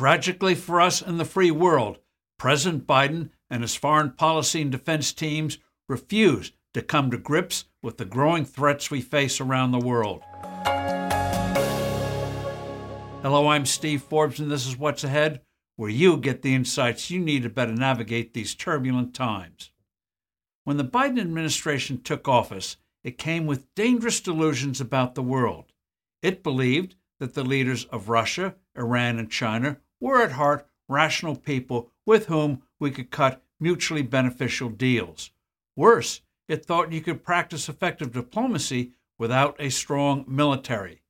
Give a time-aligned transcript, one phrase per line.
[0.00, 1.98] Tragically for us and the free world,
[2.38, 5.58] President Biden and his foreign policy and defense teams
[5.90, 10.22] refuse to come to grips with the growing threats we face around the world.
[13.20, 15.42] Hello, I'm Steve Forbes, and this is What's Ahead,
[15.76, 19.70] where you get the insights you need to better navigate these turbulent times.
[20.64, 25.74] When the Biden administration took office, it came with dangerous delusions about the world.
[26.22, 31.90] It believed that the leaders of Russia, Iran, and China were at heart rational people
[32.04, 35.30] with whom we could cut mutually beneficial deals.
[35.76, 41.02] Worse, it thought you could practice effective diplomacy without a strong military.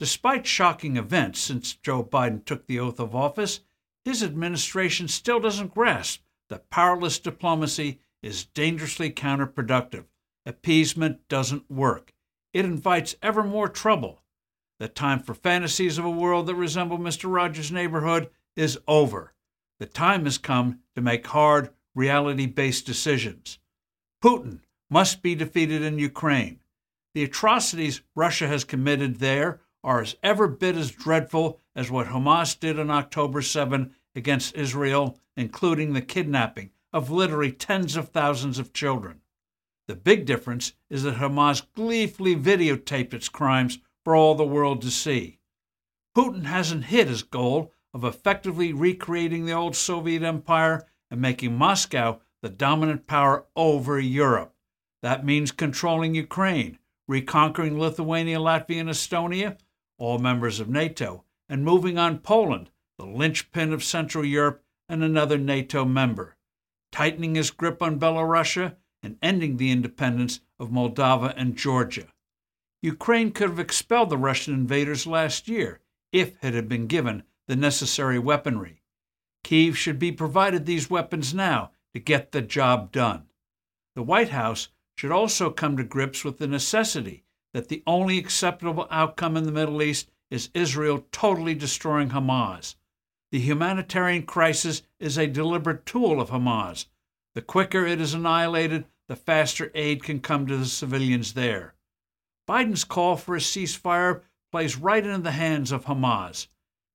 [0.00, 3.60] Despite shocking events since Joe Biden took the oath of office,
[4.04, 6.20] his administration still doesn't grasp
[6.50, 10.04] that powerless diplomacy is dangerously counterproductive.
[10.44, 12.12] Appeasement doesn't work.
[12.52, 14.23] It invites ever more trouble.
[14.80, 17.32] The time for fantasies of a world that resemble Mr.
[17.32, 19.32] Rogers' neighborhood is over.
[19.78, 23.58] The time has come to make hard, reality based decisions.
[24.22, 26.60] Putin must be defeated in Ukraine.
[27.14, 32.58] The atrocities Russia has committed there are as ever bit as dreadful as what Hamas
[32.58, 38.72] did on October 7 against Israel, including the kidnapping of literally tens of thousands of
[38.72, 39.20] children.
[39.86, 44.90] The big difference is that Hamas gleefully videotaped its crimes for all the world to
[44.90, 45.38] see.
[46.16, 52.20] Putin hasn't hit his goal of effectively recreating the old Soviet Empire and making Moscow
[52.42, 54.54] the dominant power over Europe.
[55.02, 59.58] That means controlling Ukraine, reconquering Lithuania, Latvia, and Estonia,
[59.98, 65.38] all members of NATO, and moving on Poland, the linchpin of Central Europe and another
[65.38, 66.36] NATO member,
[66.92, 72.06] tightening his grip on Belarusia and ending the independence of Moldova and Georgia.
[72.84, 75.80] Ukraine could have expelled the Russian invaders last year
[76.12, 78.82] if it had been given the necessary weaponry.
[79.42, 83.24] Kiev should be provided these weapons now to get the job done.
[83.94, 84.68] The White House
[84.98, 89.52] should also come to grips with the necessity that the only acceptable outcome in the
[89.52, 92.74] Middle East is Israel totally destroying Hamas.
[93.32, 96.84] The humanitarian crisis is a deliberate tool of Hamas.
[97.34, 101.73] The quicker it is annihilated, the faster aid can come to the civilians there.
[102.46, 104.22] Biden's call for a ceasefire
[104.52, 106.48] plays right into the hands of Hamas.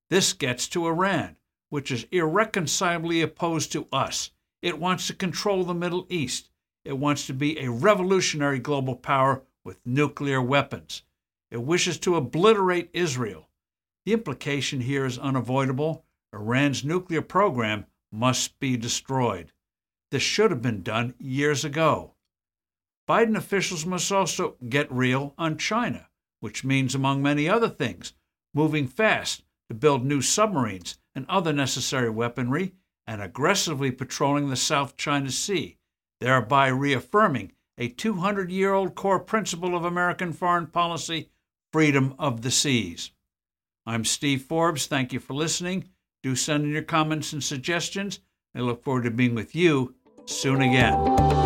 [0.10, 1.38] This gets to Iran,
[1.70, 4.32] which is irreconcilably opposed to us.
[4.62, 6.50] It wants to control the Middle East.
[6.86, 11.04] It wants to be a revolutionary global power with nuclear weapons.
[11.52, 13.50] It wishes to obliterate Israel.
[14.06, 16.06] The implication here is unavoidable.
[16.34, 19.52] Iran's nuclear program must be destroyed.
[20.12, 22.14] This should have been done years ago.
[23.10, 26.10] Biden officials must also get real on China,
[26.42, 28.14] which means, among many other things,
[28.54, 32.74] moving fast to build new submarines and other necessary weaponry
[33.08, 35.80] and aggressively patrolling the South China Sea,
[36.20, 41.32] thereby reaffirming a 200 year old core principle of American foreign policy
[41.74, 43.10] freedom of the seas.
[43.88, 44.86] I'm Steve Forbes.
[44.86, 45.90] Thank you for listening.
[46.22, 48.20] Do send in your comments and suggestions.
[48.54, 51.39] I look forward to being with you soon again.